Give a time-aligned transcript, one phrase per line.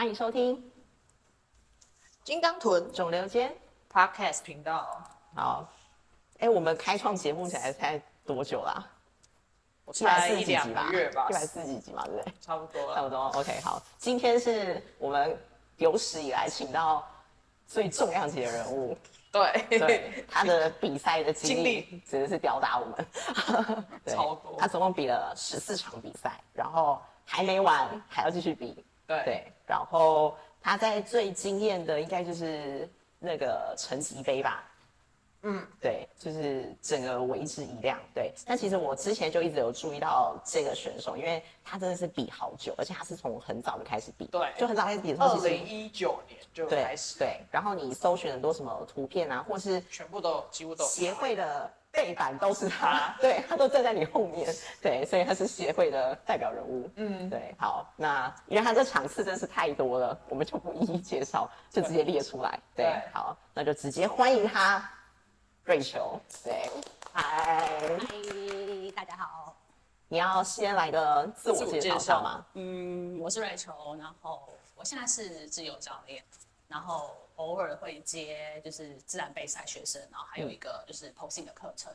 [0.00, 0.72] 欢迎收听
[2.24, 3.54] 金刚臀肿瘤间
[3.92, 4.88] Podcast 频道，
[5.34, 5.70] 好。
[6.38, 8.82] 哎，我们开创节目起来才多久啦？
[9.84, 12.32] 我一百猜一两四十几集吧，个月吧一，百四十几集嘛，对不对？
[12.40, 12.94] 差不多了。
[12.96, 13.18] 差不多。
[13.34, 15.38] OK，好，今天是我们
[15.76, 17.06] 有史以来请到
[17.66, 18.96] 最重量级的人物，
[19.30, 28.82] 对，对 他的比赛的经经历历真的是吊打我们， 对超多他总共比了十四场比赛，然后还没完，还要继续比。
[29.10, 29.24] 对。
[29.24, 34.64] 对，然后他在最惊艳的应该就是那个成吉杯吧。
[35.42, 37.98] 嗯，对，就是整个为之一亮。
[38.14, 44.52] 对，但其实我之前就一直有注意到这个选手，因为他真的是比好久，而且他是从很早就开始比，对。
[44.58, 54.48] 就很早开始比的时候，二零一九年就开始，对，然后你搜寻很多什么图片啊，或是全部都几乎都协会的背板都是他， 对他都站在你后面，
[54.80, 56.90] 对，所以他是协会的代表人物。
[56.96, 62.58] 嗯，对，好，那因为他这场次真是太多了，我们就不一一介绍，就直接列出来。
[62.74, 64.88] 对，对好，那就直接欢迎他，
[65.64, 66.20] 瑞秋。
[66.44, 66.70] 对，
[67.12, 67.68] 嗨，
[67.98, 69.54] 嗨，大家好。
[70.12, 72.44] 你要先来个自我介绍介绍吗？
[72.54, 76.22] 嗯，我是瑞秋，然后我现在是自由教练，
[76.70, 81.92] 然后偶尔会接就是自然备赛学生，然后还有一个就是 posing 的课程。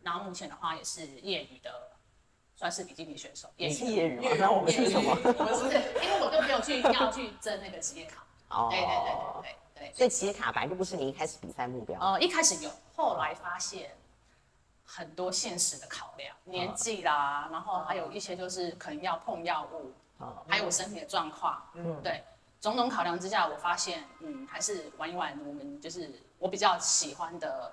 [0.00, 1.90] 然后目前的话也是业余的，
[2.56, 3.50] 算是比基尼选手。
[3.56, 4.30] 也是业余吗？
[4.38, 5.10] 那我们是什么？
[5.10, 8.24] 我们是，因为我就没有去要去争那个职业卡。
[8.50, 9.42] 哦对对对对
[9.74, 9.92] 对对。
[9.92, 11.98] 所以职业卡本来就不是你一开始比赛目标。
[12.00, 13.90] 呃，一开始有，后来发现
[14.84, 22.22] 很多现实的考量，年纪啦，然后还有一些就是可能要碰药物，哦还有我身体的状况，嗯，对，
[22.62, 27.70] 种种考量之下，我发现，嗯，还是玩一玩我们就是我比较喜欢的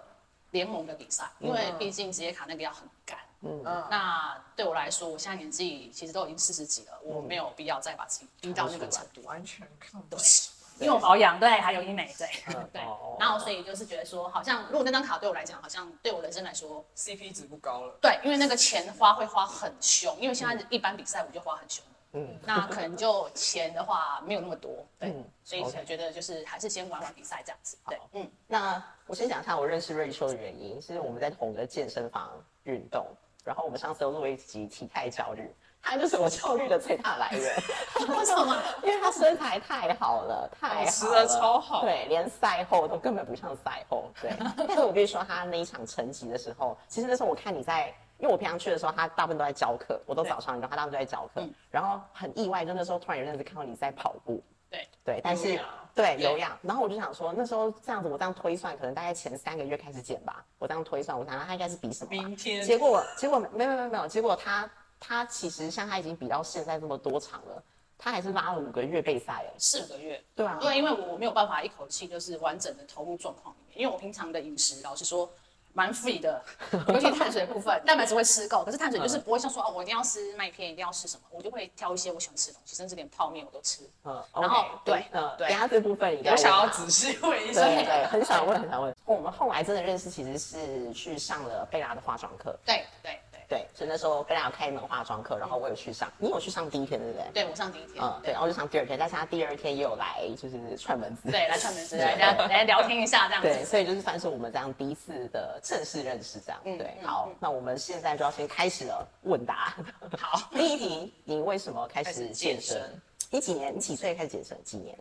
[0.52, 3.18] 联盟的比赛，因为毕竟职业卡那个要很干。
[3.42, 9.22] 嗯，那对我来说，我现在年纪其实都已经四十几了，我没有必要再把自己逼到那个程度。
[9.22, 10.52] 完全看不对起。
[10.80, 12.28] 因为我保养，对，还有医美，对，
[12.72, 21.84] 对哦，然后所以就是觉得说，好像如果那张卡对我来讲，好像对我人生来说，CP 值不高了，对，因为那个钱花会花很凶，因为现在一般比赛我就花很凶，
[22.14, 32.31] 嗯，那可能就钱的话没有那么多，对嗯，所以才觉得就是还是先玩玩比赛这样子，对，嗯，那我先讲一下我认识瑞秋的原因，是我们在同个健身房
[32.64, 33.06] 运动，
[33.44, 35.53] 然后我们上次有录一集体态焦虑，
[35.84, 37.56] 他就是我焦虑的最大来源，
[38.18, 38.58] 为什么？
[38.81, 44.31] 因为他身材太好了，太好了，吃的超好对，连赛后都根本不像赛后，对。
[44.58, 47.94] 但是我必须说，他那一场成绩的时候，其实那时候我看你在。
[48.19, 55.57] 因为我平常去的时候，他大部分都在教课，我都早上，然后他大部分都在教课，嗯然后很意外，就那时候突然有阵子看到你在跑步，对，对，但是
[55.96, 60.46] 对对有氧，然后我就想说，那时候这样子，我这样推算，可能大概前三个月开始减吧。
[60.57, 62.28] 我这样推算，我想他应该是比什么吧？
[62.28, 64.69] 明天结果结果没有没有没有，结果他
[65.00, 67.63] 他其实像他已经比到现在这么多场了，
[67.97, 69.53] 他还是拉了五个月备赛哎。
[69.57, 75.30] 四个月，对啊，对，因为我没有办法一口气就是完整的投入状况里面，因为我平常的饮食，老实说。
[75.74, 76.44] 蛮 free 的，
[76.88, 83.84] 尤其碳水的部分，蛋白质会吃够，可是碳水就是不会像说哦，我一定要吃麦片，一定要吃什么，我就会挑一些我喜欢吃的东西，甚至连泡面我都吃。
[84.03, 88.96] 嗯，然后对嗯，对等一下这部分你再我想要仔细问一下，对对，很想问，很想问。
[89.06, 93.19] 我们后来真的认识，其实是去上了贝拉的化妆课，对对
[93.50, 97.26] 对，所以那时候跟大家开一门化妆课，然后我有去上，你有去上第一天对不对？
[97.34, 103.66] 对我上第一天，嗯，对，然后就上第二天，但是他第二天也有来，就是串门子，对，来串门子，来聊来聊天一下这样对，子。
[103.66, 106.62] 所以就是算是我们这样第一次的正式认识，这样。
[106.64, 109.74] 嗯对，嗯好，那我们现在就要先开始了问答。
[110.20, 113.02] 好， 第一题，你为什么开开始始健身健身？
[113.31, 113.76] 你几年？
[113.76, 114.64] 你几岁开始健身？
[114.64, 114.96] 几年？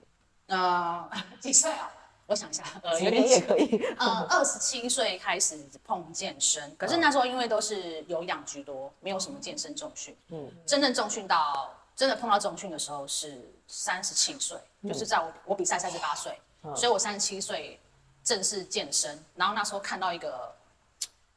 [0.47, 1.93] 呃， 几岁啊？
[2.29, 3.83] 我想一下，呃，几有点可以。
[3.99, 10.15] 呃，二十七岁开始碰健身，可是那时候因为都是有氧居多，没有什么健身重训。
[10.29, 16.39] 嗯，真正重训到真的碰到重训的时候是三十七岁，就是在我我比赛三十八岁，
[16.77, 17.81] 所以我三十七岁
[18.23, 19.19] 正式健身。
[19.35, 20.55] 然后那时候看到一个，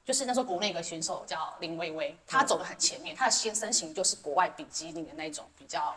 [0.03, 5.95] 就是那时候国内一个选手叫林薇薇，她走的很前面，她的先身形就是国外比基尼的那种比较。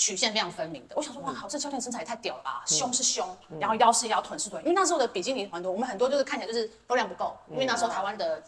[0.00, 2.62] 曲线非常分明的，我想说，哇靠，这教练身材也太屌了吧！
[2.66, 4.62] 胸是胸，然后腰是腰，臀是臀。
[4.62, 8.40] 因为那时候的比基尼很多，我们很多就是看起来就是肉量不够，因为那时候台湾的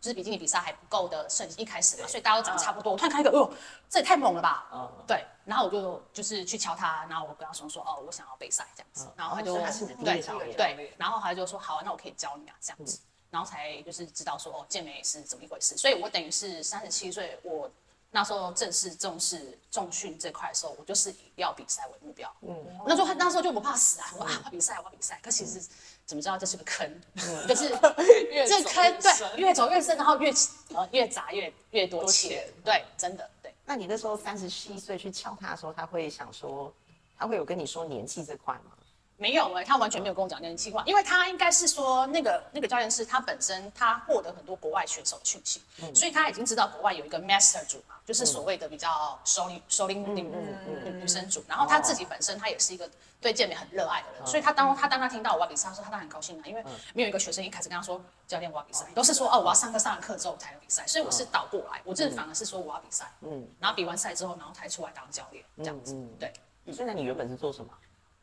[0.00, 2.92] 就是比基尼比赛还不够的盛行，一开始嘛，所以大家都长得差不多。
[2.92, 3.50] 我突然看一个，哦，
[3.88, 4.68] 这也太猛了吧！
[4.72, 9.56] 嗯对，然后我就就是去敲他，然后我跟他说说，哦，我想要备赛这样子，然后他就
[10.04, 10.22] 对
[10.56, 15.76] 对，然后他就说好啊，那我可以教你啊这样子，然后才就是知道说哦，健美是怎么一回事。
[15.76, 17.68] 所以我等于是三十七岁，我
[18.10, 22.28] 那时候正式重视重训这块的时候，我就是以要比赛为目标。
[22.42, 25.18] 嗯，那时候那时候就不怕死啊，我啊我比赛，我比赛。
[25.22, 25.60] 可其实
[26.04, 27.00] 怎么知道这是个坑，
[27.46, 28.62] 就是越坑越深
[29.00, 30.32] 对越走越深，然后越
[30.74, 33.54] 呃越砸越越多钱，对，真的对。
[33.64, 36.72] 那你那时候三十七岁去敲他的时候，他会想说，
[37.16, 38.72] 他会有跟你说年纪这块吗？
[39.20, 45.60] 没有哎、他完全没有跟我讲那些计划，因为他应该是说那个那个教练是他本身他获得很多国外选手的讯息，
[45.94, 52.88] 所以他已经知道国外有一个 master 组嘛，就是所谓的比较首领首领女生组，然后他自己本身他也是一个
[53.20, 56.64] 对健美很热爱的人，所以他当他当他听到我要比赛的时候，他当然很高兴啊，因为
[56.94, 66.32] 没有一个学生一开始跟他说教练我要比赛，都是说哦我要上课上了课之后才有比赛，所以我是倒过来，我这反而是说我要比赛，嗯，然后比完赛之后，然后才出来当教练这样子，对。
[66.72, 67.70] 所以那你原本是做什么？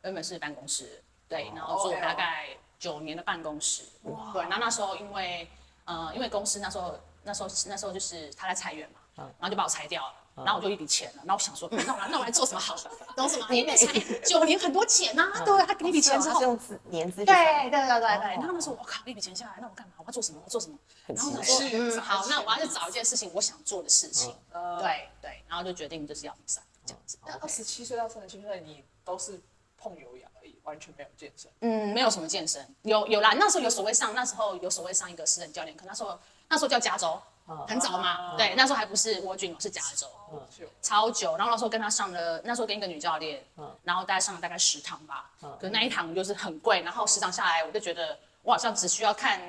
[0.02, 2.48] 原本是办公室，对，然后做大概
[2.78, 3.84] 九年的办公室，
[4.32, 5.48] 对，然后那时候因为
[5.84, 10.14] 呃，因为公司那时候那时候那时候就是他在裁员嘛，然后就把我裁掉了。
[10.44, 12.76] 然后我就一笔钱了，然后我想说，嗯，那我来那我来做什么好？
[13.16, 13.46] 懂什么？
[13.50, 18.30] 你才九年很多钱呐、对，他给你一笔钱之后是，用资年资去对算对对对对。
[18.36, 19.94] 然后那时候我靠，一笔钱下来，那我干嘛？
[19.98, 20.38] 我要做什么？
[20.38, 20.78] 我要做什么？
[21.08, 24.32] 然后我说，嗯，好，那我要去找一件事情我想做的事情。
[24.78, 27.18] 对对，然后就决定就是要比赛这样子。
[27.26, 29.40] 那二十七岁到三十七岁，你都是
[29.80, 31.50] 碰有氧而已，完全没有健身。
[31.60, 37.20] 嗯，没有什么健身，有有啦，那时候有所谓上，那时候有所谓上一个私人教练课，那时候那时候叫加州，
[37.66, 40.06] 很早嘛，对，那时候还不是蜗菌，是加州，
[40.50, 41.36] 就超久。
[41.36, 43.42] 然后那时候跟他上了，那时候跟一个女教练，
[43.84, 45.30] 然后大概上了大概十堂吧，
[45.60, 49.40] 可那一堂就是很贵，然后十堂下来，我就觉得我好像只需要看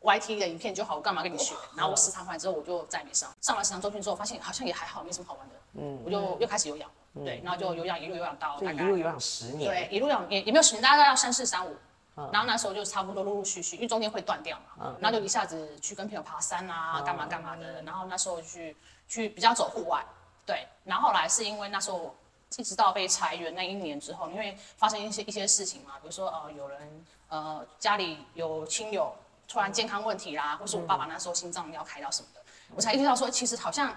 [0.00, 1.54] YT 的影片就好，我干嘛跟你学？
[1.74, 3.34] 然后我十堂回来之后，我就再也没上。
[3.40, 5.55] 上完十堂周训之后，发现好像也还好，没什么好玩的。
[5.78, 6.90] 嗯，我就又开始有氧，
[7.24, 9.70] 对，然后就有氧一路有氧到大概一路有氧十年。
[9.70, 11.76] 对，一路有也也没有十年，大概要三四三五。
[12.32, 17.82] 然后那时候就差不多陆陆续续，因为中间会断掉嘛，然后就一下子去跟朋友爬山啊，干嘛干嘛的。
[17.82, 18.74] 然后那时候去
[19.06, 20.02] 去比较走户外，
[20.46, 20.66] 对。
[20.82, 22.16] 然后后来是因为那时候
[22.56, 29.14] 一直到被裁员那一年之后，因为发生一些一些事情嘛，比如说呃有人呃家里有亲友
[29.46, 32.40] 突然健康问题啦，或是我爸爸那时候心脏要开刀什么的，
[32.74, 33.94] 我才意识到说其实好像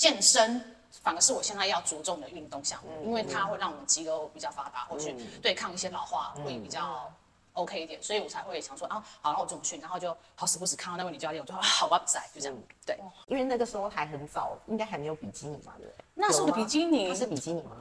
[0.00, 0.58] 健身
[1.02, 7.12] 反而是我现在要着重的运动项目，因为它会让我们肌肉比较发达，或许对抗一些老化会比较
[7.52, 12.58] OK 一点，所以我才会想说啊，好，那我重训，然后就好死不死看到那位女教练，我就说啊好，我要比赛，就这样。
[12.86, 16.04] 对，因为那个时候还很早，应该还没有比基尼嘛，对不对？
[16.14, 17.76] 那时候的比基尼它是比基尼吗？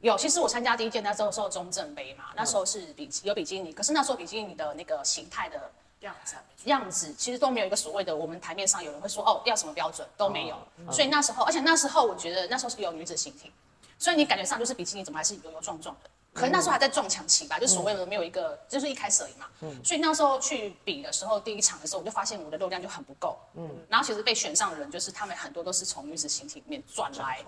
[0.00, 5.70] 有，其实我参加第一届那时候时候中正杯嘛，那时候是比有比基尼，可是那时候比基尼的那个形态的
[6.00, 10.56] 样子样子，其实都没有一个所谓的我们台面上有人会说哦要什么标准都没有，
[10.92, 13.52] 所以那时候，而且那时候我觉得那时候是有女子形体，
[13.98, 19.46] 所以你感觉上就是比基尼怎么还是油油壮壮的，可能那时候还在撞墙期吧，就所谓的没有一个就是一开始而已嘛，
[19.84, 23.68] 所以那时候去比的时候，第一场的时候我就发现我的肉量就很不够，嗯。
[23.88, 27.42] 然后其实被选上的人就是他们很多都是从女子形体里面转来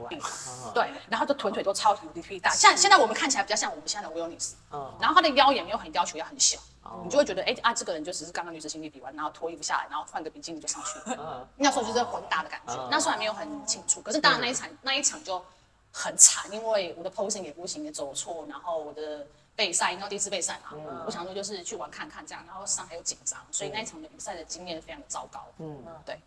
[0.74, 4.52] 对，然后就臀腿都超级无敌大，像现在我们看起来比较像我们现在的 Willness，
[5.00, 6.58] 然后他的腰也没有很要求要很小。
[7.04, 11.48] 你就会觉得，哎、啊，这个人就只是刚刚女子心理比完，然后脱衣服下来，然后换个比基尼就上去了。
[11.56, 14.00] 那时候就是混搭的感觉，那时候还没有很清楚。
[14.00, 15.42] 可是当然那一场那一场就
[15.92, 20.76] 很惨，因为我的 posing 也不行，也走错，然后我的备赛，因为第一次备赛嘛，
[21.06, 25.44] 我想说就是去玩看看这样，然后上还有紧张，所以那一场的比赛的经验非常的糟糕。
[25.58, 26.18] 嗯，对，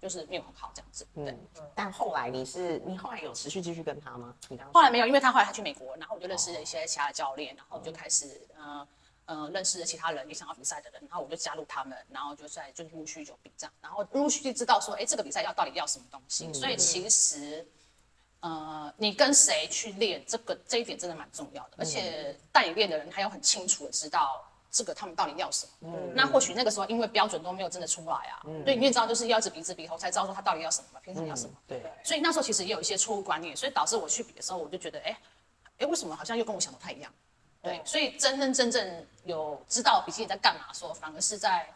[0.00, 1.06] 就是没有很好这样子。
[1.14, 1.38] 对，
[1.74, 4.34] 但后来你是你后来有持续继续跟他吗？
[4.72, 8.86] 后来没有，因为他后来他去美国，然后我就认识了一些其他的教练，然后就开始呃
[9.30, 17.66] 呃认识的其他人也想要比赛的人，然后我就加入他们，然后就在就陆续就比这样，然后陆陆续续知道说，哎，这个比赛要到底要什么东西，所以其实。
[18.42, 25.90] 呃，你跟谁去练，这个这一点真的蛮重要的，而且带你练的人他要很清楚的知道这个他们到底要什么。
[26.14, 31.54] 那或许那个时候因为标准都没有真的出来啊，对，你也知道就是要一直比一直比后才知道说他到底要什么嘛，平常要什么。
[31.68, 35.20] 对，所以那时候其实也有一些错误观念，所以导致我去比的时候，我就觉得，哎、
[35.76, 37.12] 哎、为什么好像又跟我想的不太一样？
[37.62, 41.68] 对，所以真真正正有知道比基尼在干嘛的时候，反而是在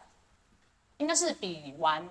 [0.97, 2.09] 应该是比完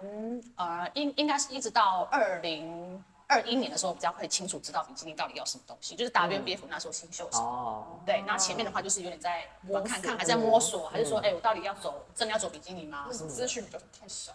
[0.57, 7.45] 呃，应应该是一直到二零二一年的时候，比较会清楚知道比基尼到底要什么东西，就是 WNBF 那时候新秀的时候。
[7.45, 13.07] 哦，对，那前面的话就是有点在玩看看，还在摸索，还是说，哎、我到底要走，真的要走比基尼吗？
[13.09, 14.33] 那资讯比较太少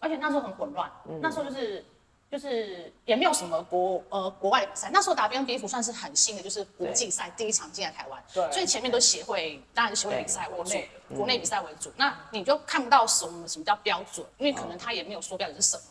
[0.00, 1.20] 而且那时候很混乱，嗯。
[1.20, 1.84] 那时候就是
[2.32, 8.50] 就是也没有什么国呃国外的比赛，那时候 WNBF 算是很新的，就是国际赛第一场进来台湾，对。
[8.50, 15.82] 所以前面都协会，当然是协会比赛为主国内，国内比赛为主，那你就看不到什么什么叫标准，因为可能他也没有说标准是什么。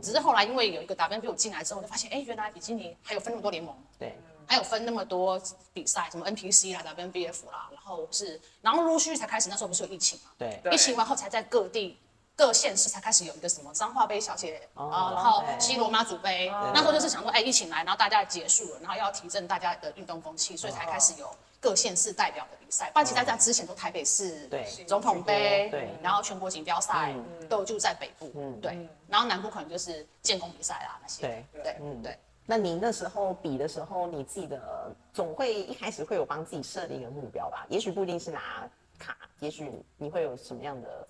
[0.00, 5.38] 只是后来因为有一个 WNBF 进来之后，就发现，哎、原来比基尼还有分那么多联盟，对，还有分那么多
[5.74, 10.72] 比赛，什么 NPC 啦、WNBF 啦，然后是，然后陆陆续续才开始，那时候不是有疫情嘛，对，对。
[10.72, 11.98] 疫情完后才在各地
[12.40, 21.30] 各县市才开始有一个什么彰化杯小姐啊、哦然后西罗马祖杯，那时候就是想说，哎，疫情来，然后大家结束了，然后要提振大家的运动风气，所以才开始有
[21.60, 22.90] 各县市代表的比赛。
[22.92, 24.64] 不然其实在这之前都台北市对。
[24.86, 25.90] 总统杯，对。
[26.02, 27.14] 然后全国锦标赛
[27.46, 28.58] 都就在北部，嗯。
[28.58, 31.62] 对，然后南部可能就是建功比赛啦那些，对。
[31.62, 32.02] 对嗯。
[32.02, 32.18] 对。
[32.46, 37.66] 那你那时候比的时候，你自己的总会一开始会有帮自己设定一个目标吧？
[37.68, 38.66] 也许不一定是拿
[38.98, 41.06] 卡，也许你会有什么样的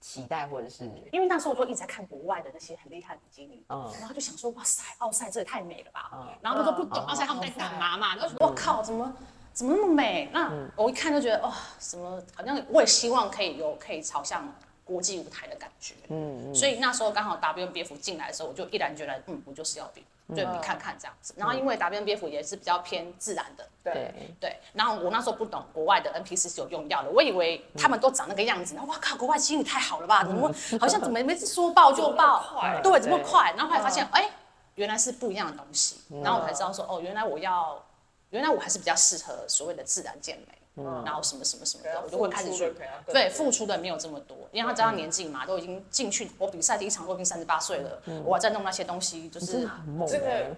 [0.00, 3.90] 期待，或者是因为那时候我就一直在看国外的那些很厉害的比基尼，嗯。
[4.00, 6.28] 然后就想说哇塞，奥赛这也太美了吧，嗯。
[6.40, 9.14] 然后那时候不懂奥赛他们在干嘛嘛，然后我靠，怎么
[9.52, 10.30] 怎么那么美？
[10.32, 14.50] 那我一看就觉得哇，什么好像我也希望可以有可以朝向
[14.84, 16.54] 国际舞台的感觉，嗯嗯。
[16.54, 21.34] 所以那时候刚好 WNBF 进来的时候，我就毅然决然，嗯，我就是要比，就比看看这样子。
[21.36, 30.22] 然后因为 WNBF 也是比较偏自然的，对，对，然后我那时候不懂国外的 NPC 是有用药的，我以为他们都长那个样子，然后哇靠，国外基因太好了吧？
[30.24, 32.44] 怎么会 好像怎么每次说爆就爆。
[32.82, 33.52] 对，怎么快？
[33.56, 34.30] 然后后来发现，哎，
[34.76, 37.82] 原来是不一样的东西，然后我才知道说，哦，原来我要，
[38.30, 42.72] 原来我还是比较适合所谓的自然健美，然后什么什么什么的，我就会开始去
[43.06, 49.68] 对付出的没有这么多，因为他知道年纪嘛，都已经进去，我比赛第一场都已经三十八岁了，我还在弄那些东西，就是
[50.08, 50.48] 这欸。
[50.48, 50.56] 个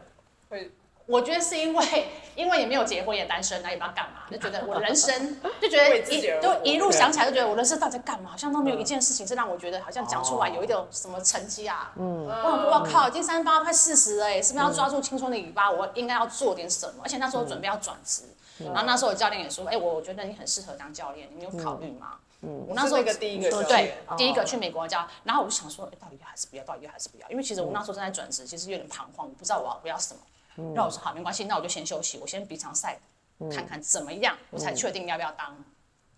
[0.49, 0.71] 会
[1.07, 11.93] 我觉得是因为，因为也没有结婚，也单身，那也不知道干嘛，就觉得我的人生就觉得 一就一路想起来就觉得我人生到底在干嘛，好像都没有一件事情是让我觉得好像讲出来有一点什么成绩啊。
[11.97, 15.71] 嗯，我我靠，已经三十八快四十了哎，是不是要抓住青春的尾巴？
[15.71, 17.03] 我应该要做点什么？
[17.03, 18.23] 而且那时候准备要转职，
[18.59, 22.17] 然后那时候我教练也说，哎，我觉得你很适合当教练，你有考虑吗？
[22.45, 26.65] 嗯，我那时候一个第一个对第一个去美国教，然后我就想说，哎，到底要还是不要？
[26.65, 27.29] 到底要还是不要？
[27.29, 30.21] 因为其实我那时候正在转职，其实有点彷徨，我不知道我要不要什么。
[30.57, 32.99] 然后我说好，没关系，那我就先休息，我先比场赛，
[33.51, 35.57] 看看怎么样，我才确定要不要当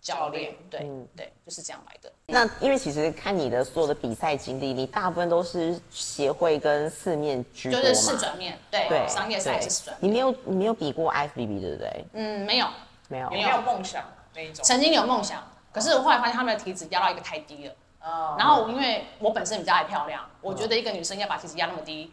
[0.01, 0.53] 教练。
[0.69, 0.79] 对
[1.15, 2.11] 对，就是这样来的。
[2.27, 10.09] 那因为其实看你的所有的比赛经历，你大部分都是协会跟四面居多，就是四转面，对，对商业赛对是四转面。
[10.09, 12.05] 你没有你没有比过 FBB 对不对？
[12.13, 12.67] 嗯，没有，
[13.07, 14.63] 没有，有没有梦想那一种？
[14.63, 17.73] 曾经有梦想，可是我后来发现他们的体脂压到一个太低了。
[18.01, 22.11] 哦然后因为我本身比较爱漂亮，我觉得一个女生要把体脂压那么低，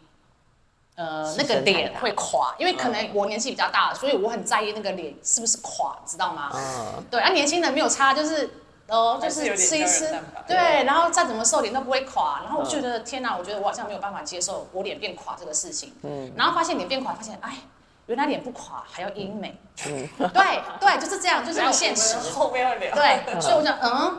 [0.95, 6.51] 呃，那个脸会垮，因为可能我年纪比较大，所以我很在意那个脸是不是垮，知道吗？
[6.53, 8.47] 嗯，对，啊，年轻人没有差，就是
[8.87, 10.07] 哦，就是吃一吃
[10.47, 12.41] 对，然后再怎么瘦脸都不会垮。
[12.43, 15.93] 然后我觉得天哪，我觉得我好像没有办法接受我脸变垮这个事情。
[16.03, 17.57] 嗯，然后发现脸变垮，发现哎，
[18.05, 19.57] 原来脸不垮还要英美。
[19.87, 22.21] 嗯， 对对，就是这样，就这么现实我。
[22.23, 22.93] 们后面要聊。
[22.93, 24.17] 对， 所以我想，嗯，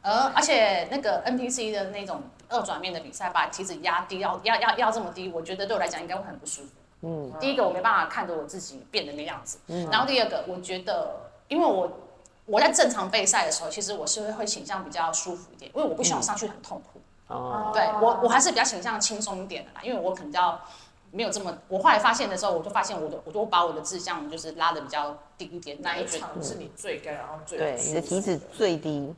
[0.00, 6.70] 呃，而且那个 NPC 的那种二转面的比赛，把体脂压低，要要要要这么低，我觉得对我来讲应该会很不舒服。
[7.02, 11.90] 嗯，第一个我没办法看着我自己变得那个样子，嗯然后第二个我觉得，因为我
[12.46, 17.00] 我在正常备赛的时候，其实我是会会倾向比较舒服一点，因为我不希望上去很痛苦。
[17.28, 20.58] 哦，对我我还是比较倾向轻松一点的啦，因为我可能比较
[21.10, 29.14] 没有这么，我后来发现的时候，我就发现我的我就把我的志向就是拉的比较低一点，那一场是你最该，然后最对，你的体脂最低，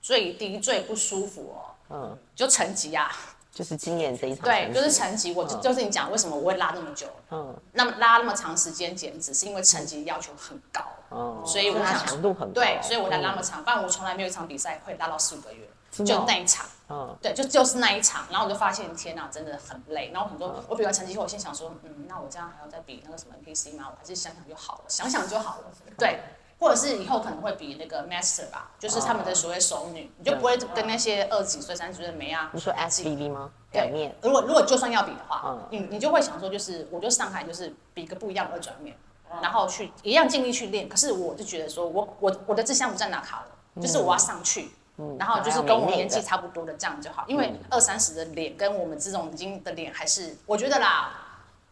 [0.00, 3.10] 最低最不舒服哦，嗯，就成绩啊，
[3.52, 7.54] 就是今年这一场对，就是成绩，我就就是你讲为什么我会拉那么久，嗯。
[7.72, 15.68] 那么拉那么长时间减脂，是因为成绩要求很高，嗯，所以我想强度很高，对，所以我才拉那么长，不然我从来没有一场比赛会拉到四五个月，
[16.04, 16.64] 就那一场。
[16.88, 17.16] 嗯。
[17.20, 20.10] 对，就就是那一场，然后我就发现天哪，真的很累。
[20.12, 23.88] 然后很多我比完成绩后，我先想说，嗯，那我这样还要再比那个什么 NPC 吗？
[23.90, 25.64] 我还是想想就好了，想想就好了。
[25.98, 26.20] 对，
[26.60, 32.50] 或者是以后可能会比那个 Master 吧，就是他们的所谓熟女，你就不会跟那些二十几岁、三十岁的梅啊。
[32.52, 33.50] 你说 SBB 吗？
[33.72, 38.94] 对表面，如果如果就算要比的话，嗯你你就会想说，就是我就上海就是比个不一样的二转面，
[39.40, 40.86] 然后去一样尽力去练。
[40.86, 44.70] 可是我就觉得说我我我的志向不在拿卡了，就是我要上去，
[45.18, 47.24] 然后就是跟我年纪差不多的这样就好。
[47.26, 51.12] 因为二三十的脸跟我们这种已经的脸还是，我觉得啦，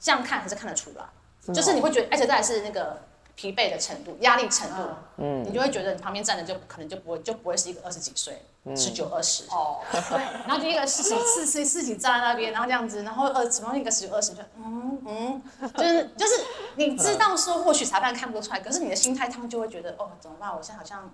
[0.01, 3.03] 这样看还是看得出来，就是你会觉得，而且再来是那个
[3.39, 4.83] 疲惫的程度、压力程度，
[5.19, 8.43] 嗯你就会觉得你旁边站的就可能就不会就不会是一个二十几岁、
[8.75, 9.45] 十九二十。
[9.49, 15.43] 哦，对， 然后就一个四十四十四十站在那边，然后这样子，然后二什么一个十九二十，就嗯嗯，
[15.73, 16.33] 就是就是
[16.75, 20.51] 你知道说或许裁判看不出来，可是你的心态他们就会觉得哦怎么办？
[20.51, 21.09] 我现在好像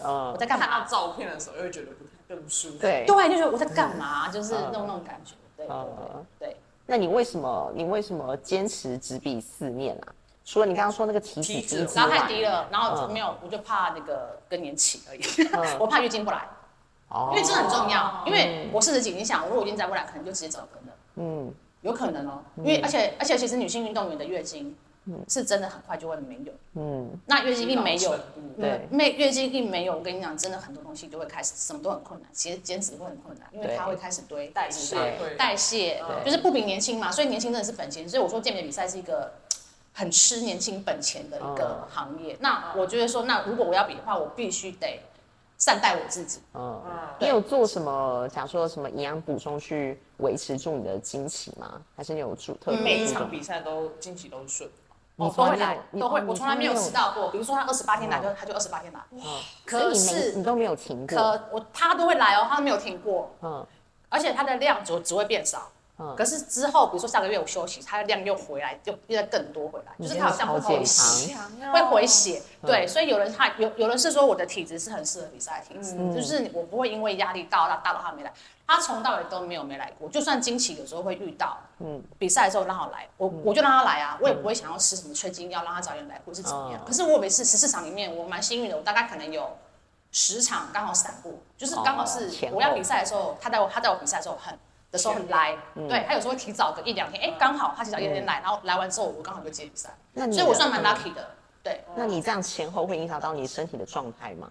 [0.00, 0.66] 我嗯，在干嘛？
[0.66, 2.78] 看到照片的时候，又会觉得不太更舒服。
[2.78, 3.04] 对。
[3.06, 4.28] 对，就觉得我在干嘛？
[4.28, 5.34] 就是那种那种感觉。
[5.56, 6.56] 对对嗯对对，
[6.86, 10.10] 那你为什么你为什么坚持只比四面啊？
[10.44, 15.20] 除了你刚刚说那个体脂体脂然后太，低了，然后嗯没有，我就怕那个更年期而已，
[15.52, 15.78] 嗯。
[15.80, 16.46] 我怕月经不来，
[17.08, 17.32] 哦。
[17.34, 18.22] 因为这很重要。
[18.26, 20.92] 因为我四十几，你想，我如果月经再不来，可能就直接走更了。
[21.16, 24.76] 嗯，有可能哦，因为而且而且其实女性运动员的月经
[25.28, 26.52] 是真的很快就会没有。
[26.74, 28.10] 嗯，那月经一没有
[28.58, 28.88] 对嗯。
[28.90, 34.96] 没月经一没有，我跟你讲，真的很多东西就会开始，什么都很困难，其实减脂会很困难，因为它会开始堆代谢。
[35.38, 39.32] 代谢，就是不比年轻嘛，所以年轻真的是本钱，所以我说健美比赛是一个
[39.94, 42.36] 很吃年轻本钱的一个嗯行业。
[42.40, 45.00] 那我觉得说，那如果我要比的话，我必须得
[45.56, 46.40] 善待我自己。
[46.52, 46.82] 嗯，
[47.18, 51.80] 对你有做什么，假如说什么营养补充去维持住你的经期吗？
[51.96, 54.74] 还是你有注特别每一注重场比赛都惊喜都是顺的。
[55.16, 57.30] 你哦，都会来，你都会我从来没有迟到过。
[57.30, 59.00] 比如说他二十八天来，就他就二十八天来。
[59.64, 63.64] 所以可是你都没有停过，可我他都会来哦，他都没有停过，嗯
[64.08, 65.70] 而且他的量只只会变少。
[65.96, 72.42] 嗯可是之后，比如说下个月我休息，他的量又回来，又又再更多回来，就是他好像会回血，强会回血。
[72.62, 78.32] 嗯对，所以有人他有有人是说我的体质是很适合比赛的体质，嗯就是我不会因为压力大到大到他没来，
[78.66, 80.08] 他从到尾都没有没来过。
[80.08, 86.80] 就算惊奇有时候会遇到，嗯，比赛的时候让他来，我我就让他来啊，我也不会想要吃什么催经药让他早点来或是怎么样。
[86.80, 89.48] 哦可是我每次十四场里面，我蛮幸运的，我大概可能有。
[90.16, 94.56] 十场刚好散步，就是刚好是我要比赛的时候，他带我他带我比赛的时候很
[94.94, 101.28] 的时候很来，嗯对他有时候会提早个一两天，哎、刚好他提早一天来，然后来完之后我刚好就接比赛，那你所以我算蛮 lucky 的，
[101.64, 101.82] 对。
[101.96, 104.48] 那你这样前后会影响到你身体的状态吗？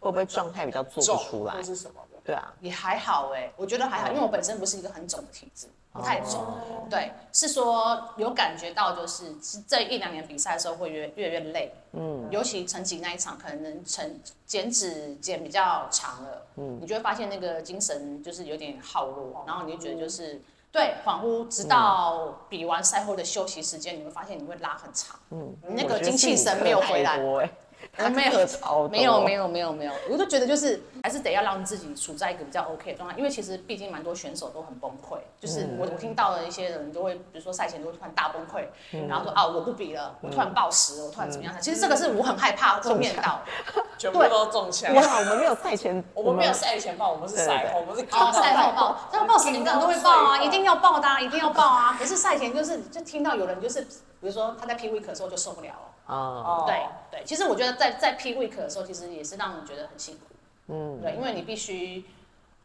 [0.00, 1.62] 会不会状态比较做不出来？
[1.62, 2.13] 是什么的。
[2.24, 6.42] 对啊，也还好哎、我觉得还好，因为我本身不是一个很肿的体质，不太肿。
[6.88, 11.74] 对，是说有感觉到，就是是这一两年比赛的时候会越越来越累。
[11.92, 20.40] 嗯，尤其成绩那一场，可能成减脂减比较长了，嗯，你就会发现那个精神就是有点耗弱，然后你就觉得就是。
[20.74, 27.50] 对，恍惚，直到比完赛后的休息时间，你会发现你会拉很长，嗯，你那个精气神没有回来，哎，
[27.96, 41.54] 呃没有课超多没有没有没有没有，我就觉得就是还是得要让自己处在一个比较 OK 的状态，因为其实毕竟蛮多选手都很崩溃，就是嗯我我听到了一些人都会，比如说赛前都会突然大崩溃，嗯然后说啊我不比了，我突然暴食了，我突然怎么样？
[41.60, 43.40] 其实这个是我很害怕会面到。
[43.96, 44.92] 全部都中枪。
[44.92, 50.74] 哇，我们没有赛前， 我们没有赛前报，我们是赛后，我们是哦，赛后报，这个报时每个人都会报啊，一定要。
[50.74, 51.94] 要报的、啊，一定要报啊。
[51.96, 55.93] 可是赛前就是就听到有人就是，比如说他在 P week 的时候就受不了了。
[56.06, 56.80] 啊，哦对
[57.10, 60.20] 对，其实我觉得在在 P week 的时候，其实也是让人觉得很辛苦。
[60.68, 62.04] 嗯，对，因为你必须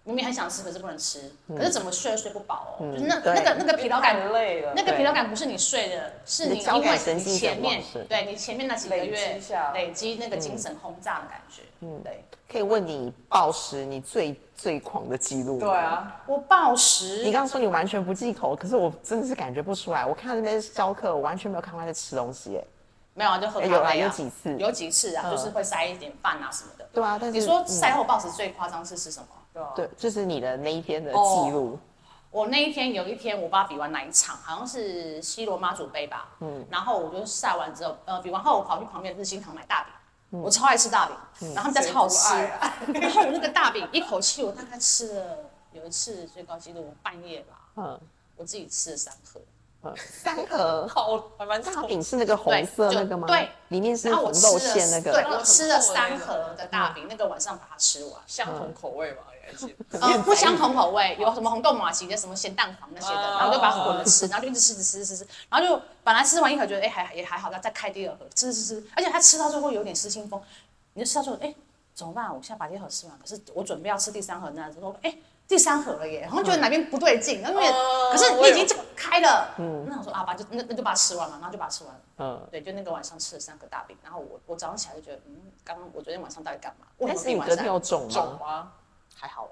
[0.06, 9.40] 明明很想吃，可是不能吃，可是怎么睡都睡不饱哦，就是那那个那个疲劳感太累了那个疲劳感不是你睡的，是你因为你前面对你前面那几个月
[9.74, 11.62] 累积那个精神轰炸的感觉。
[11.82, 15.60] 嗯，对可以问你暴食你最最狂的记录？
[15.60, 15.70] 对。
[15.70, 20.06] 啊，我暴食你刚刚说你完全不忌口，可是我真的是感觉不出来。
[20.06, 22.64] 我看那边教课，我完全没有看到他在吃东西，哎，
[23.20, 24.58] 没有啊，就喝咖啡啊，有几次。
[24.58, 25.32] 有几次啊，嗯。
[25.32, 26.88] 就是会塞一点饭啊什么的。
[26.94, 27.68] 对啊，但是你说嗯。
[27.68, 29.28] 赛后暴食最夸张是是什么？
[29.52, 31.78] 对啊，对，就是你的那一天的哦记录，
[32.32, 36.30] 我那一天有一天，我爸比完哪一场，好像是西罗妈祖杯吧。
[36.40, 42.34] 嗯，然后我就晒完之后，呃，比完后我跑去旁边的日新堂买大饼，我超爱吃大饼，然后他们家超好吃。
[42.94, 45.38] 然后我那个大饼一口气我大概吃了，
[45.74, 48.00] 有一次最高纪录我半夜吧，嗯。
[48.40, 49.44] 我自己吃了三盒，嗯，
[49.96, 53.28] 三盒好还蛮大重饼是那个红色那个吗？
[53.28, 58.14] 对，里面是红肉我吃了，对馅那个，对我吃了三盒的大饼，那个晚上把它吃完。
[58.28, 60.00] 相同口味嘛，也还记得。
[60.06, 70.42] 呃，不相同口味，有什么红豆马蹄的，什么咸蛋黄那些的，哦然后就把它混着吃，然后就一直吃，吃吃，吃吃，然后就本来吃完一盒觉得哎、还也还好，再再开第二盒，吃吃吃，而且它吃到最后有点失心疯，
[70.94, 71.56] 你就吃到最后哎、
[71.96, 72.28] 怎么办？
[72.28, 75.16] 我现在把第二盒吃完，可是我准备要吃第三盒那时候，哎、
[75.50, 82.00] 第三盒了耶，然后觉得哪边不对劲，因为、哦可是你已经这个开了，嗯，那我说啊，把就那那就把它吃完嘛，然后就把它吃完了。
[82.20, 86.86] 嗯，对，就那个晚上吃了三个大饼，然后我我早上起来就觉得，嗯，刚刚我昨天晚上到底干嘛？
[87.00, 88.14] 为但是你隔天有肿吗？
[88.14, 88.72] 肿吗？
[89.16, 89.50] 还好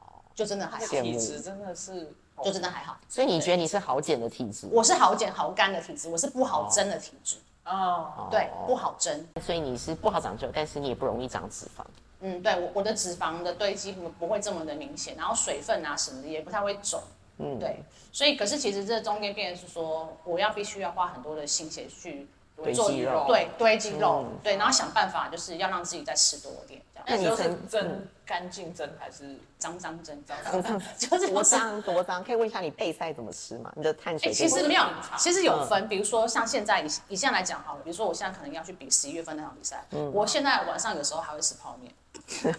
[0.00, 0.04] 哎、
[0.34, 2.96] 就真的还好，体质真的是，就真的还好。
[3.08, 4.66] 所以你觉得你是好减的体质？
[4.72, 9.24] 我是好减好干的体质，我是不好蒸的体质，哦，对，不好蒸。
[9.40, 11.84] 所以你是不好长皱，但是你也不容易长脂肪。
[12.20, 17.02] 嗯，对我我的脂肪的堆积不不会这么的明显，然后水分啊什么的也不太会肿。
[17.38, 22.26] 嗯，对，所以可是其实这中间变成是说，我要必须要花很多的心血去
[22.62, 32.24] 堆做肌肉对，堆肌肉，嗯对，然后想办法就是要让自己再吃多一点，这样那你那你是曾蒸干净蒸还是脏脏蒸脏脏 就是多脏多脏？
[32.24, 33.72] 可以问一下你备赛怎么吃吗？
[33.76, 34.82] 你的碳水哎、其实没有，
[35.18, 35.88] 其实有分。
[35.88, 41.92] 比如说像现在，以以现在来讲好了，比如说我现在可能要去比十一月份那场比赛，我现在晚上有时候还会吃泡面。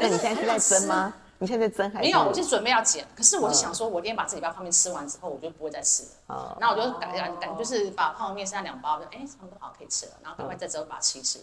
[0.00, 1.12] 那你现在是在蒸吗？
[1.40, 6.08] 你现在在蒸还是没有，我就准备要减，可是我就想说，我今天把这几包泡面吃完之后，我就不会再吃了。
[6.26, 11.40] 哦然后我就感感感就是把泡面剩下两包，就哎，差不多好可以吃了，然后赶快再之后把它吃一吃。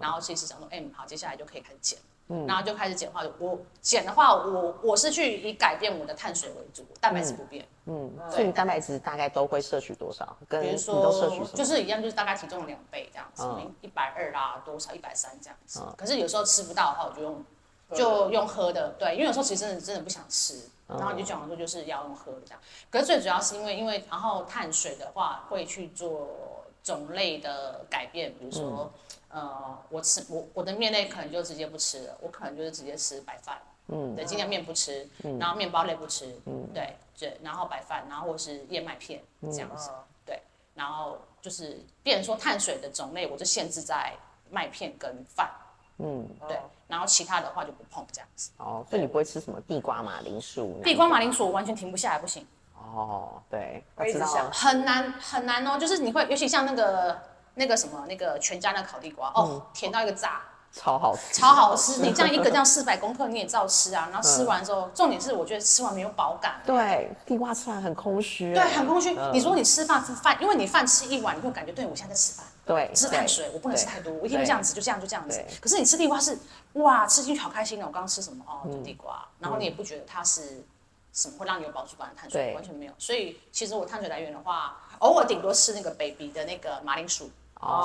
[0.00, 1.98] 然后吃一吃，想说，哎，好，接下来就可以开始减。
[2.46, 7.66] 然后就开始减的话，我减的话，我我是去以改变我的碳水为主，蛋白质不变。
[7.84, 10.34] 嗯，所以你蛋白质大概都会摄取多少？
[10.48, 11.12] 跟比如说，
[11.52, 15.82] 就是一样，就是大概体重的两倍这样子嗯，一百二啊，多少一百三这样子。
[15.98, 17.44] 可是有时候吃不到的话，我就用
[17.92, 22.60] 就用喝的，对，因为有时候其实真的真的不想吃，然后你就讲说就是要用喝的这样。
[22.90, 28.92] 可是最主要是因为因为然后碳水的话会去做种类的改变，比如说。
[29.34, 33.60] 呃，我吃我我的面类可能就直接不吃了，我可能就是直接吃白饭。
[33.88, 35.04] 嗯，对，尽量面不吃，
[35.40, 39.20] 然后面包类不吃，嗯，对对，然后白饭，然后或是燕麦片
[39.50, 39.90] 这样子，
[40.24, 40.40] 对，
[40.72, 44.14] 然后就是变成说碳水的种类，我就限制在
[44.50, 45.50] 麦片跟饭，
[45.98, 48.50] 嗯，对，然后其他的话就不碰这样子。
[48.58, 50.80] 哦，所以你不会吃什么地瓜、马铃薯？
[50.82, 52.46] 地瓜、马铃薯我完全停不下来，不行。
[52.76, 57.18] 哦，对，我一直想很难很难哦，就是你会，尤其像那个
[57.54, 60.42] 那个什么那个全家那烤地瓜，哦，甜到一个炸。
[60.74, 62.02] 超好吃，超好吃！
[62.02, 64.08] 你这样一个这样四百公克，你也照吃啊。
[64.12, 66.60] 然后吃完之后，重点是我觉得吃完没有饱感。
[66.66, 68.52] 对，地瓜吃完很空虚。
[68.52, 69.16] 对，很空虚。
[69.32, 72.44] 你说你吃饭吃饭，因为你饭吃一碗，你会感觉对我现在在吃饭。
[72.66, 75.40] 对，吃碳水，我不能吃太多，我一天就这样子，就这样就这样子。
[75.60, 76.36] 可是你吃地瓜是
[76.72, 77.86] 哇，吃进去好开心哦！
[77.86, 79.24] 我刚刚吃什么哦，地瓜。
[79.38, 80.64] 然后你也不觉得它是
[81.12, 82.92] 什么会让你有饱足感的碳水，完全没有。
[82.98, 87.30] 所以其实我碳水来源的话，偶尔顶多吃那个 baby 的那个马铃薯。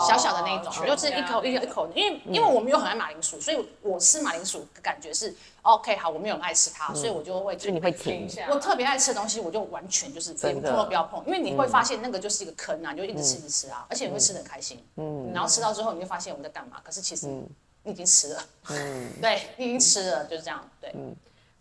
[0.08, 8.48] 小小的那一种，我就吃一口一口一口，因为因为我没有很爱马铃薯，所以我吃马铃薯的感觉是 OK 好，我没有很爱吃它，所以我就会就你会停一下。
[8.50, 14.84] 我特别爱吃的东西，我就完全就是碰都不要碰，因为你会发现那个就是一个坑啊，你就一直吃一直吃啊，而且你会吃的很开心。
[14.96, 15.32] 嗯。
[15.34, 16.82] 然后吃到之后，你就发现我们在干嘛？
[16.84, 18.44] 可是其实你已经吃了。
[18.70, 19.10] 嗯。
[19.22, 20.68] 对你已经吃了，就是这样。
[20.82, 20.92] 对。
[20.96, 21.16] 嗯。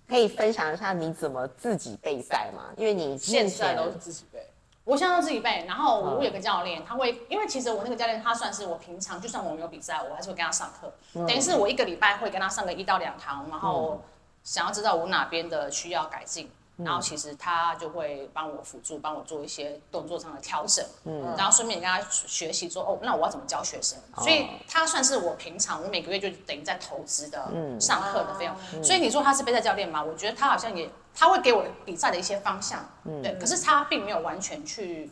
[0.08, 2.72] 可以分享一下你怎么自己备赛吗？
[2.76, 4.44] 因为你现在都是自己备。
[4.88, 10.90] 我现在都自己背，然后我有个教练，他会，因为其实我那个教练他算是我平常，就算我没有比赛，我还是会跟他上课，
[11.26, 14.00] 等于是我一个礼拜会跟他上个一到两堂，然后
[14.42, 16.50] 想要知道我哪边的需要改进。
[16.78, 23.98] 然后其实他就会帮我辅助，帮我做一些动作上的调整，嗯，然后顺便跟他学习说，哦，那我要怎么教学生？
[24.18, 28.54] 所以他算是我平常我每个月就等于在投资的上课的费用。
[28.80, 30.00] 所以你说他是备赛教练吗？
[30.00, 32.88] 我觉得他好像也他会给我比赛的一些方向，
[33.22, 35.10] 对，可是他并没有完全去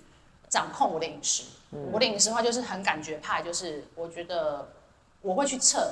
[0.49, 1.43] 掌控我的饮食。
[1.93, 4.69] 我的饮食的话就是很感觉派，就是我觉得
[5.21, 5.91] 我会去测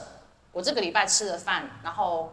[0.52, 2.32] 我这个礼拜吃的饭，然后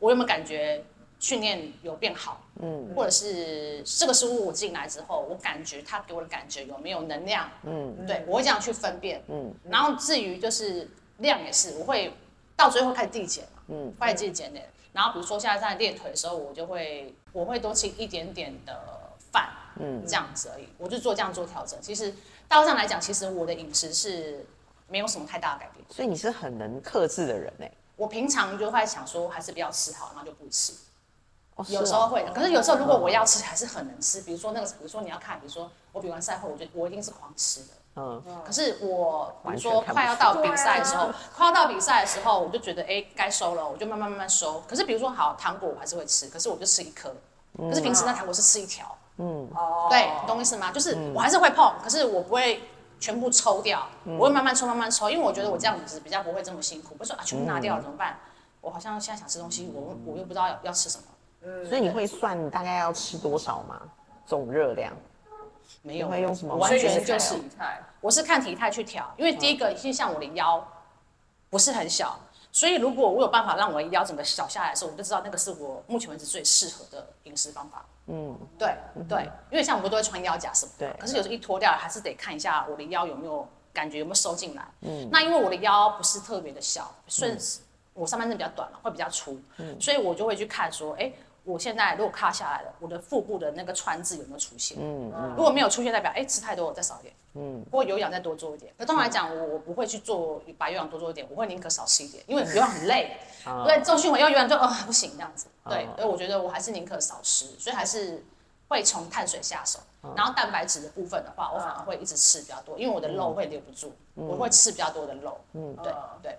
[0.00, 0.84] 我有没有感觉。
[1.22, 10.88] 训练有变好，嗯，或者是这个食物我进来之后，我感觉它给我的感觉有没有能量，嗯，对我会这样去分辨，嗯，然后至于就是
[11.18, 12.10] 量也是，我会
[12.56, 14.60] 到最后开始递减嘛，嗯，开始递减的，
[14.92, 21.78] 然后比如说现在在练腿的时候，我就会我会多吃一点点的饭，嗯，这样子而已，我就做这样做调整。
[21.80, 22.14] 其实
[22.48, 24.44] 大致上来讲，其实我的饮食是
[24.88, 30.72] 没有什么太大的改变，所以你是很能克制的人哎，我平常就会想说还是不要吃好，然后就不吃。
[31.68, 34.22] 有时候会，可是有时候如果我要吃，还是很能吃。
[34.22, 37.68] 比如说那个，比如说你要看，比如说我比完赛后，我就我一定是狂吃的。
[37.96, 38.22] 嗯。
[38.44, 44.60] 可是我比如说快要到比赛的时候，快要到比赛的时候，我就觉得哎该收了，我就慢慢慢慢收。
[44.68, 47.14] 可是比如说好糖果我还是会吃，可是我就吃一颗。
[47.58, 48.86] 可是平时那糖果是吃一条。
[49.18, 49.48] 嗯。
[49.54, 49.86] 哦。
[49.90, 50.70] 对，懂意思吗？
[50.72, 52.62] 就是我还是会碰，可是我不会
[52.98, 53.86] 全部抽掉，
[54.18, 56.94] 我会慢慢抽慢慢抽，因为我觉得我这样子比较不会这么辛苦。
[56.94, 58.18] 不是说啊全部拿掉了怎么办？
[58.60, 61.04] 我好像现在想吃东西，我我又不知道要要吃什么。
[61.66, 63.80] 所以你会算大概要吃多少吗？
[64.26, 64.92] 总热量？
[65.82, 66.54] 没有，会用什么？
[66.54, 67.80] 完全就是体态。
[68.00, 70.66] 我是看体态去调，因为第一个，就像我的腰
[71.50, 72.18] 不是很小，
[72.50, 77.84] 所以如果我有办法让我的腰整个小下来的时候，我就知道那个是我目前为止最适合的饮食方法。
[78.06, 78.74] 嗯，对
[79.08, 84.66] 对，因为像我们都会穿腰夹什么的，可是有时候一脱掉，还是得看一下我的腰有没有感觉有没有收进来。
[84.80, 87.38] 嗯，那因为我的腰不是特别的小，顺
[87.94, 91.12] 我上半身比较短了，会比较粗，嗯，所以我就会去看说，哎。
[91.50, 94.78] 我现在如果卡下来了，我的腹部的那个川字有没有出现？
[94.80, 97.14] 嗯嗯，如果没有出现，代表哎吃太多，我再少一点。
[97.34, 98.72] 嗯，或有氧再多做一点。
[98.76, 103.16] 那通常来讲，我我不会去做把有氧多做一点，我会宁可少吃一点，因为有氧很累。
[103.64, 105.46] 对，重训我要有氧就呃不行这样子。
[105.68, 108.24] 对，所以我觉得我还是宁可少吃，所以还是
[108.68, 109.78] 会从碳水下手。
[110.16, 115.38] 然后蛋白质的部分的话，我反而会一直吃比较多，因为我的肉会留不住，我会吃比较多的肉。
[115.52, 116.38] 嗯，对对。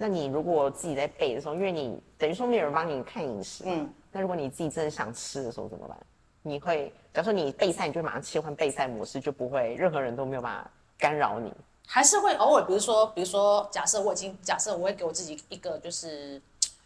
[0.00, 3.92] 那你如果自己在背的时候，因为你等于说没有人帮你看饮食，嗯。
[4.12, 5.98] 那如果你自己真的想吃的时候怎么办？
[6.42, 11.52] 你会，假如说你备赛，你就马上切换备赛模式，就不会任何人都没有办法干扰你。
[11.86, 16.40] 还是会偶尔，比如说，比如说，假设我已经假设我会给我自己一个就是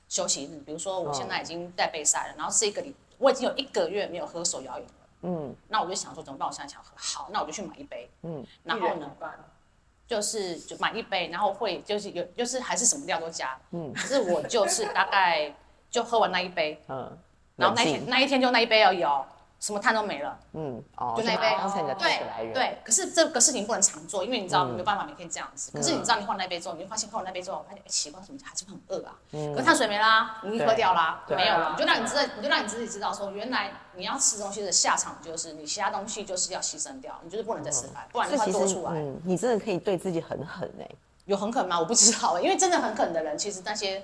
[0.08, 4.92] 休息日，比如说我现在已经在备赛了，然后是一个礼，我已经有一个月没有喝手摇饮了。
[5.22, 5.54] 嗯。
[5.68, 6.48] 那我就想说怎么办？
[6.48, 8.08] 我现在想喝，好，那我就去买一杯。
[8.22, 8.44] 嗯。
[8.64, 9.10] 然后呢？
[10.12, 13.56] 就是就买一杯，然后会就是有就是还是什么料都加。
[13.70, 13.90] 嗯。
[13.94, 15.50] 可是我就是大概。
[15.92, 17.18] 就喝完那一杯，嗯，
[17.54, 19.26] 然后那一天那一天就那一杯而已哦。
[19.62, 22.52] 什么碳都没了，嗯，哦，就那杯，当成你的碳水来源。
[22.52, 25.70] 对，可是这个事情不能常做，因为你知道没有办法每天这样子。
[25.70, 29.14] 可是你知道你换那杯之后，你就发现喝完那杯之后，发现哎奇怪，什么还是很饿啊。
[29.30, 29.54] 嗯。
[29.54, 38.90] 可碳水没啦，你喝掉啦，没有了，你就让你知道，你就让你自己知道说，原来你要吃东西的下场就是你其他东西就是要牺牲掉，你就是不能再吃饭，不然的话多出来。
[38.94, 40.88] 嗯，你真的可以对自己很狠哎。
[41.26, 41.78] 有很狠吗？
[41.78, 44.02] 我不知道，因为真的很狠的人，其实那些连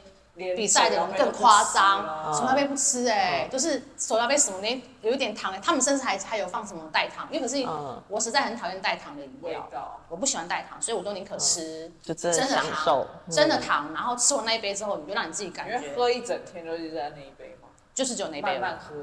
[0.56, 10.00] 比赛的人更夸张，啊手摇杯不吃哎、就是手摇杯什么呢有一点糖哎、他们甚至还还有放什么代糖，因为可是嗯我实在很讨厌代糖的饮味料，道。
[10.08, 18.94] 我不喜欢代糖，所以我都宁可吃真的真的糖，真的糖，然后吃完那一杯之后，你就让你自己感觉喝一整天都是在那一杯嘛，就是只有那一杯慢慢喝。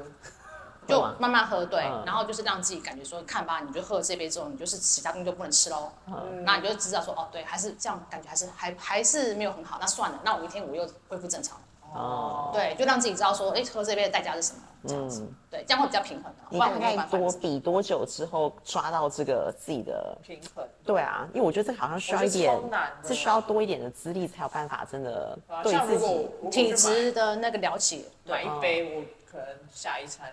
[0.86, 11.58] 就慢慢喝，对，嗯然后就是让自己感觉说，看吧，你就喝了这杯之后，你就是其他东西就不能吃喽，嗯那你就知道说，哦，对，还是这样，感觉还是还还是没有很好，那算了，那我明天我又恢复正常，
[11.94, 17.32] 哦，对，就让自己知道说，哎，喝这杯的代价是什么，这样子，对，这样会比较平衡的，你大概多。
[17.40, 20.16] 比多久之后抓到这个自己的？
[20.22, 20.66] 平衡。
[20.84, 22.56] 对啊，因为我觉得这个好像需要一点
[23.04, 26.28] 是需要多一点的资历才有办法真的啊对自像如果己。
[26.40, 30.32] 我体质的那个了解，买一杯，我可能下一餐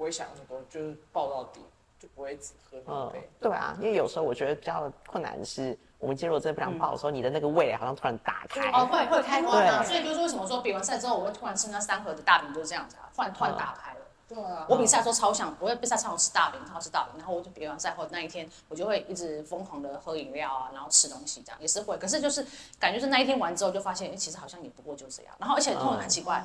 [0.00, 1.60] 不会想那么多，就是抱到底，
[1.98, 8.70] 就不会只喝那一嗯杯。，对啊，因为有时候我觉得比较困难的是，我们今天如果真的不想爆的时候，你的那个味蕾好像突然打开。
[8.70, 14.00] 哦，会会开关啊，所以就是为什么说比完赛之后，我会突然吃那三盒的大饼，就是这样子啊，突然突然打开了。
[14.26, 21.98] 对啊，我比赛的时候超想，我会比赛超想吃大饼，超想吃大饼，然后我就比完赛后那一天，我就会一直疯狂的喝饮料啊，然后吃东西，这样也是会。
[21.98, 22.46] 可是就是
[22.78, 25.34] 感觉是那一天完之后，就发现，哎、其实好像也不过就这样。
[25.36, 26.42] 然后而且突然很奇怪，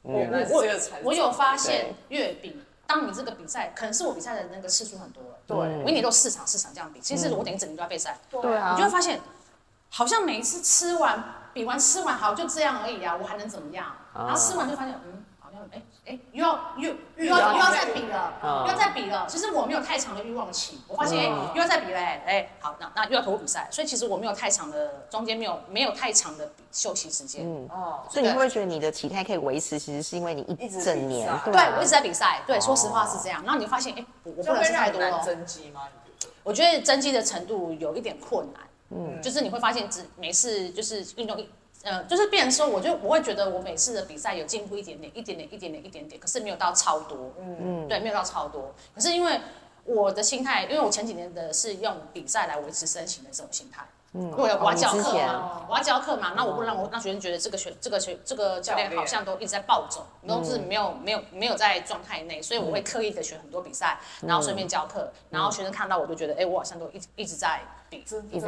[0.00, 0.64] 我我
[1.04, 2.58] 我有发现对越比。
[2.88, 5.56] 当你这个比赛，可能是我比赛的那个次数很多了，对。
[5.84, 9.20] 我一年都四场四场这样比，其实我等于整年都在备赛，对啊，你就会发现，
[9.90, 11.22] 好像每一次吃完
[11.52, 13.94] 比完吃完好就这样而已啊，我还能怎么样？
[14.14, 15.22] 然后吃完就发现，嗯，
[15.72, 19.26] 哎哎又要又又要又要再比了，嗯又要再比了。
[19.28, 27.42] 其实我没有太长的欲望期，我发现哎嗯又要再比嘞，哎好那那又要投入比赛，所以其实我没有太长的中间没有没有太长的休息时间。
[27.44, 33.42] 嗯哦，所以你会不会觉得你的体态可以维持，其实是因为你一整年对啊对我一直在比赛，对，说实话是这样。
[33.44, 35.20] 然后你就发现，哎，我我不能吃太多了。
[35.20, 35.82] 增肌吗？
[36.42, 41.46] 我觉得增肌的程度有一点困难，嗯，就是你会发现只每次就是运动一，
[41.84, 48.74] 呃，就是变成说，我就我会觉得我每次的比赛有进步一点点，一点点，一点点，一点点，可是没有到超多，嗯，对，没有到超多。
[48.94, 49.40] 可是因为
[49.88, 53.84] 我的心态，因为我前几年的是用比赛来维持身形的这种心态。
[54.12, 68.02] 嗯，因为我要教课嘛，我要教课嘛，那我不能让我让学生觉得这个学这个学这个教练好像都一直在暴走，都是没有没有没有在状态内，所以我会刻意的选很多比赛，然后顺便教课，然后学生看到我就觉得，哎，我好像都一直一直在比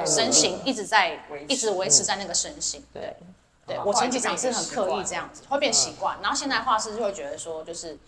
[0.06, 1.52] 身形，一直在维持。
[1.52, 2.82] 一直维持在那个身形。
[2.90, 3.14] 对，啊
[3.66, 7.98] 对我前几场是很刻意这样子，会变习惯，然后现在画师就会觉得说，就是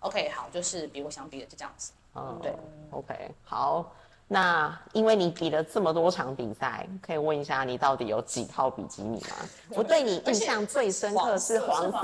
[0.00, 1.92] OK 好，就是比我想比的就这样子。
[2.14, 2.54] 嗯，对
[2.90, 3.92] ，OK，好。
[4.30, 9.36] 那因为你比了这么多场比赛，可以问一下你到底有几套比基尼吗？
[9.70, 11.98] 我对你印象最深刻是黄色，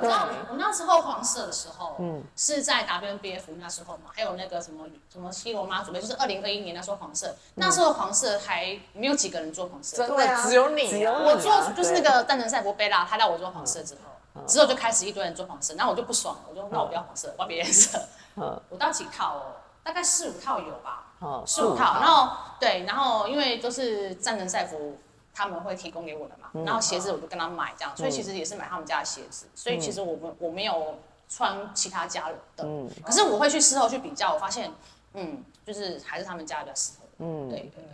[0.00, 14.00] 对，然后我那时候黄色的时候，嗯，是在 WNBF 那时候嘛，还有那个什么什么西罗妈准备，就是二零二一年那时候黄色，那时候黄色还没有几个人做黄色，真的只有你啊，只有我做啊就是那个蛋城赛博贝拉，他让我做黄色之后，
[14.46, 17.98] 之后就开始一堆人做黄色，然后我就不爽了，我就那我不要黄色，我要别颜色。
[18.36, 19.42] 嗯我到几套哦，
[19.82, 22.00] 大概四五套有吧，嗯四五套。
[22.00, 24.98] 然后对，然后因为都是战神赛服。
[25.38, 30.94] 他们会提供给我的嘛，然后鞋子我就跟他买这样，所以其实也是买他们家的鞋子，所以其实我们我没有
[31.28, 32.66] 穿其他家的，
[33.04, 34.72] 可是我会去事后去比较，我发现，
[35.12, 37.84] 嗯，就是还是他们家比较适合，嗯，对对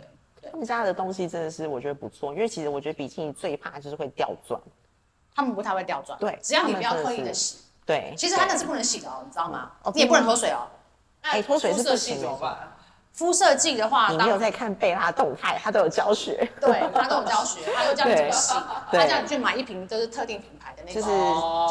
[0.41, 0.51] 对。
[0.51, 4.57] 他们家的东西真的是我觉得不错，因为其实我觉得比基尼最怕就是会掉钻，
[5.35, 9.71] 他们不太会掉钻，对只要你不要刻意的洗，对，其实它那是不能洗的哦，你知道吗？
[9.83, 10.67] 哦你也不能脱水哦。
[11.21, 12.57] 哎脱水是不行的？
[13.13, 18.53] 肤色剂的话，你没有在看贝拉动态，他都有教学，对，他都有教学，他都教你怎么洗，
[18.89, 21.07] 对他叫你去买一瓶就是特定品牌的那就是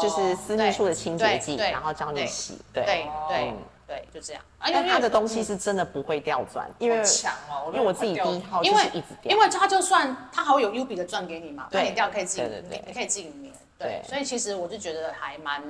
[0.01, 3.09] 就是私密处的清洁剂，然后教你洗，对。
[3.27, 3.53] 对
[3.93, 4.41] 对，就这样。
[4.57, 7.69] 啊因为他的东西是真的不会掉钻，因为强哦！
[7.73, 15.61] 因为我自己第一套就因为是一直掉，因为他就算他还会有 U 比的钻给你嘛，对那你掉可以自己对对对可以自己粘，对对，所以其实我就觉得还蛮，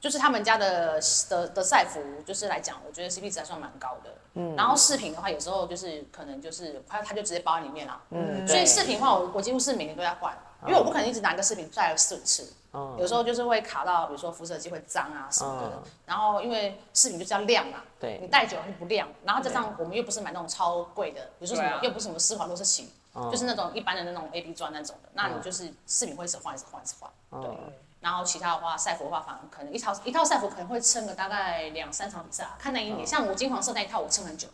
[0.00, 4.10] 就是他们家的的的赛服，就是来讲，我觉得 CP 值还算蛮高的。
[4.34, 12.96] 嗯，然后饰品的话，有时候就是可能就是它它就直接包在里面了，嗯，所以对饰品的话，我我几乎是每年都在换，因为我不可能一直拿一个饰品戴了四五次，嗯。
[12.98, 15.68] 有时候就是会卡到，比如说辐射机会脏啊什么的。
[15.74, 18.18] 嗯，然后因为饰品就是要亮嘛，对。
[18.20, 23.30] 你戴久了就不亮，然后加上我们又不是买那种超贵的，比如说什么又不是什么施华洛世奇，嗯。
[23.30, 27.10] 就是那种一般的那种 A B 钻那种的，那你就是饰品会一直换一直换一直换，
[27.42, 27.50] 对。
[27.50, 27.72] 嗯。
[28.00, 33.04] 然后其他的话，赛服的话，反而可能一套一套赛服可能会撑个大概两三场比赛啊，看那一年。
[33.04, 34.46] 像我金黄色那一套，我撑很久。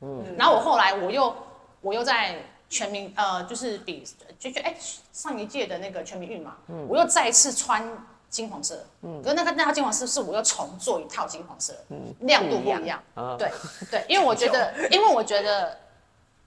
[0.00, 0.36] 嗯。
[0.36, 1.34] 然后我后来我又
[1.80, 4.02] 我又在全民呃，就是比
[4.38, 4.74] 就就哎
[5.12, 6.56] 上一届的那个全民运嘛，
[6.88, 7.84] 我又再一次穿
[8.30, 8.86] 金黄色。
[9.02, 9.20] 嗯。
[9.22, 11.74] 可是那个那套金黄色是我又重做一套金黄色，
[12.20, 13.02] 亮度不一样。
[13.14, 13.36] 啊。
[13.36, 13.50] 对
[13.90, 15.78] 对，因为我觉得， 因为我觉得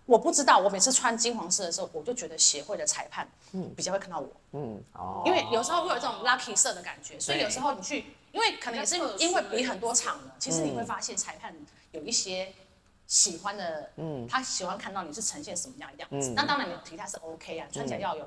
[0.05, 3.27] 我不知道，我每次穿金黄色的时候，我就觉得协会的裁判
[3.75, 11.53] 比较会看到我，嗯，哦，因为有时候会有这种 lucky 色的感觉，所以有时候你去，因为可能也是因为比很多场了，其实你会发现裁判
[11.91, 12.53] 有一些
[13.13, 16.34] 喜欢的，嗯，他喜欢看到你是呈现什么样的样子。
[16.36, 18.26] 那当然你的体态是 OK 啊，穿起来要有。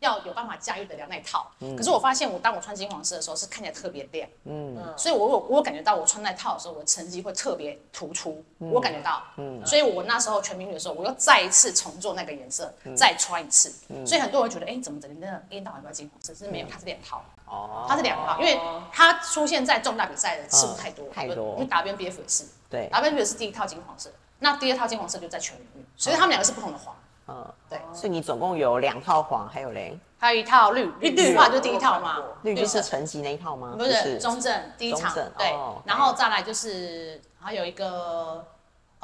[0.00, 13.72] 要有办法驾驭得了那一套，可是我发现我当我穿金黄色的时候是看起来特别亮，嗯，所以我有我有感觉到我穿那套的时候，我的成绩会特别突出，我感觉到，嗯，所以我那时候全民女的时候，我又再一次重做那个颜色，再穿一次，
[14.04, 16.34] 所以很多人觉得，哎，怎么整天那一天到晚都要金黄色？
[16.34, 18.60] 是没有，它是两套，哦，它是两套，因为
[18.92, 21.54] 它出现在重大比赛的次数太多，太多。
[21.54, 26.94] 因为 WNBF 也是，对，WNBF 是第一套金黄色，那第二套金黄色就在全领域，所以他们两个是不同的黄，
[27.28, 33.74] 嗯，对，所以你总共有两套黄，还有嘞，还有一套绿，绿绿的话就第一套嘛，绿就是色成绩那一套吗？
[33.78, 38.44] 不是中正第一场，对哦，然后再来就是还有一个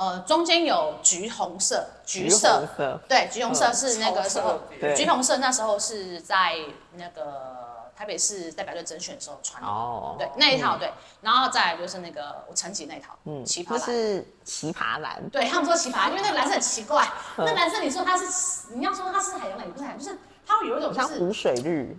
[0.01, 4.59] 呃中间有橘红色、橘橘色红，色，对，橘红色是那个时候
[4.97, 6.57] 橘红色那时候是在
[6.95, 13.85] 那个台北市代表队甄选的时候穿的，哦，对那一套对，然后再来就是那个我成绩那一套，嗯，旗这袍蓝。
[13.85, 17.45] 是旗爬蓝，对他们说旗袍蓝，因为那个蓝色很奇怪，嗯。
[17.45, 21.95] 那蓝色你说它是，你要说它是海洋蓝，也不是海洋，就是它会有一种就是像湖水绿，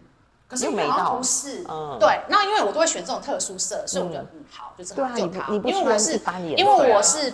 [0.47, 1.97] 可是又没到好像不是，嗯。
[1.99, 2.19] 对。
[2.27, 4.43] 那因为我都会选这种特殊色，所以我觉得嗯。
[4.49, 5.53] 好，就这对啊样就它。
[5.53, 6.19] 因为我是
[6.57, 7.01] 因为我啊。
[7.03, 7.31] 是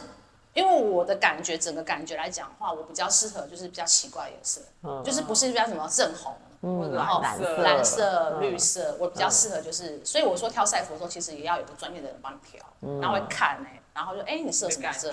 [0.57, 4.61] 因为我的感觉，整个感觉来讲的话，我比较适合就是比较奇怪的颜色，
[5.03, 6.33] 就是不是比较什么正红。
[6.59, 8.41] 或者然后蓝色蓝色、嗯。
[8.41, 12.59] 绿色，我比较适合就是，所以我说挑赛服的时候，其实也要有个专业的人帮你挑，
[12.99, 15.11] 然后会看哎、然后就哎、你适合什么颜色，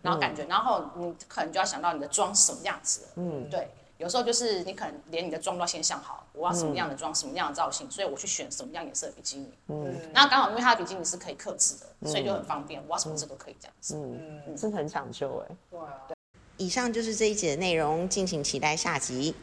[0.00, 13.96] 然后感觉，然后你可能就要想到你的妆是什么样子，嗯，对，有时候就是你可能连你的妆都要先想好，我要什么样的妆，什么样的造型，所以我去选什么样颜色的比基尼，嗯，那刚好因为它的比基尼是可以克制的，所以就很方便，我要什么色都可以这样子。
[13.96, 15.56] 嗯真的很讲究哎。
[15.70, 15.92] 对啊。
[16.58, 19.34] 以上就是这一集的内容，敬请期待下集。